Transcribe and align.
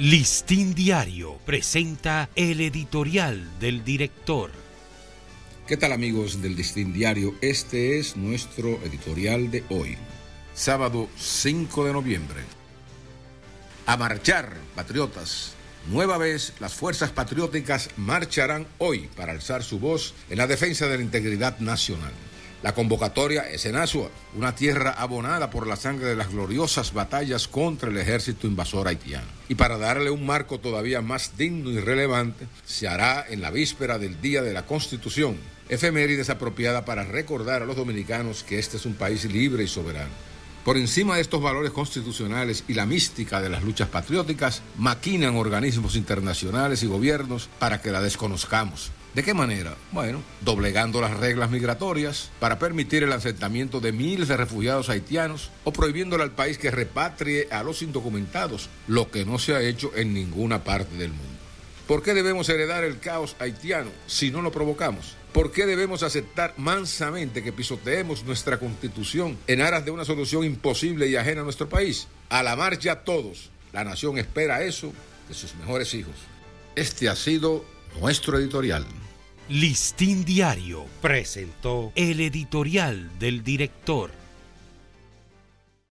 Listín 0.00 0.74
Diario 0.74 1.36
presenta 1.44 2.30
el 2.34 2.62
editorial 2.62 3.46
del 3.60 3.84
director. 3.84 4.50
¿Qué 5.66 5.76
tal 5.76 5.92
amigos 5.92 6.40
del 6.40 6.56
Listín 6.56 6.94
Diario? 6.94 7.34
Este 7.42 7.98
es 7.98 8.16
nuestro 8.16 8.82
editorial 8.82 9.50
de 9.50 9.62
hoy, 9.68 9.98
sábado 10.54 11.10
5 11.18 11.84
de 11.84 11.92
noviembre. 11.92 12.40
A 13.84 13.98
marchar, 13.98 14.56
patriotas. 14.74 15.52
Nueva 15.90 16.16
vez, 16.16 16.54
las 16.60 16.72
fuerzas 16.72 17.10
patrióticas 17.10 17.90
marcharán 17.98 18.66
hoy 18.78 19.10
para 19.14 19.32
alzar 19.32 19.62
su 19.62 19.80
voz 19.80 20.14
en 20.30 20.38
la 20.38 20.46
defensa 20.46 20.86
de 20.86 20.96
la 20.96 21.02
integridad 21.02 21.58
nacional. 21.58 22.14
La 22.62 22.74
convocatoria 22.74 23.48
es 23.50 23.64
en 23.64 23.76
Asua, 23.76 24.10
una 24.36 24.54
tierra 24.54 24.90
abonada 24.90 25.48
por 25.48 25.66
la 25.66 25.76
sangre 25.76 26.08
de 26.08 26.16
las 26.16 26.30
gloriosas 26.30 26.92
batallas 26.92 27.48
contra 27.48 27.88
el 27.88 27.96
ejército 27.96 28.46
invasor 28.46 28.86
haitiano. 28.86 29.28
Y 29.48 29.54
para 29.54 29.78
darle 29.78 30.10
un 30.10 30.26
marco 30.26 30.60
todavía 30.60 31.00
más 31.00 31.38
digno 31.38 31.70
y 31.70 31.80
relevante, 31.80 32.46
se 32.66 32.86
hará 32.86 33.24
en 33.26 33.40
la 33.40 33.50
víspera 33.50 33.98
del 33.98 34.20
Día 34.20 34.42
de 34.42 34.52
la 34.52 34.66
Constitución, 34.66 35.38
efeméride 35.70 36.30
apropiada 36.30 36.84
para 36.84 37.04
recordar 37.04 37.62
a 37.62 37.64
los 37.64 37.76
dominicanos 37.76 38.42
que 38.42 38.58
este 38.58 38.76
es 38.76 38.84
un 38.84 38.94
país 38.94 39.24
libre 39.24 39.64
y 39.64 39.68
soberano. 39.68 40.10
Por 40.62 40.76
encima 40.76 41.14
de 41.14 41.22
estos 41.22 41.40
valores 41.40 41.70
constitucionales 41.70 42.64
y 42.68 42.74
la 42.74 42.84
mística 42.84 43.40
de 43.40 43.48
las 43.48 43.62
luchas 43.62 43.88
patrióticas, 43.88 44.60
maquinan 44.76 45.36
organismos 45.36 45.96
internacionales 45.96 46.82
y 46.82 46.86
gobiernos 46.86 47.48
para 47.58 47.80
que 47.80 47.90
la 47.90 48.02
desconozcamos 48.02 48.92
¿De 49.14 49.24
qué 49.24 49.34
manera? 49.34 49.76
Bueno, 49.90 50.22
doblegando 50.40 51.00
las 51.00 51.16
reglas 51.16 51.50
migratorias 51.50 52.30
para 52.38 52.60
permitir 52.60 53.02
el 53.02 53.12
asentamiento 53.12 53.80
de 53.80 53.90
miles 53.90 54.28
de 54.28 54.36
refugiados 54.36 54.88
haitianos 54.88 55.50
o 55.64 55.72
prohibiéndole 55.72 56.22
al 56.22 56.30
país 56.30 56.58
que 56.58 56.70
repatrie 56.70 57.48
a 57.50 57.64
los 57.64 57.82
indocumentados, 57.82 58.68
lo 58.86 59.10
que 59.10 59.24
no 59.24 59.40
se 59.40 59.56
ha 59.56 59.62
hecho 59.62 59.90
en 59.96 60.14
ninguna 60.14 60.62
parte 60.62 60.96
del 60.96 61.10
mundo. 61.10 61.40
¿Por 61.88 62.04
qué 62.04 62.14
debemos 62.14 62.48
heredar 62.48 62.84
el 62.84 63.00
caos 63.00 63.34
haitiano 63.40 63.90
si 64.06 64.30
no 64.30 64.42
lo 64.42 64.52
provocamos? 64.52 65.16
¿Por 65.32 65.50
qué 65.50 65.66
debemos 65.66 66.04
aceptar 66.04 66.54
mansamente 66.56 67.42
que 67.42 67.52
pisoteemos 67.52 68.22
nuestra 68.22 68.60
constitución 68.60 69.36
en 69.48 69.60
aras 69.60 69.84
de 69.84 69.90
una 69.90 70.04
solución 70.04 70.44
imposible 70.44 71.08
y 71.08 71.16
ajena 71.16 71.40
a 71.40 71.44
nuestro 71.44 71.68
país? 71.68 72.06
A 72.28 72.44
la 72.44 72.54
marcha 72.54 73.02
todos. 73.02 73.50
La 73.72 73.82
nación 73.82 74.18
espera 74.18 74.62
eso 74.62 74.92
de 75.28 75.34
sus 75.34 75.56
mejores 75.56 75.94
hijos. 75.94 76.14
Este 76.76 77.08
ha 77.08 77.16
sido 77.16 77.64
nuestro 78.00 78.38
editorial. 78.38 78.86
Listín 79.50 80.24
Diario 80.24 80.86
presentó 81.02 81.90
el 81.96 82.20
editorial 82.20 83.10
del 83.18 83.42
director. 83.42 84.19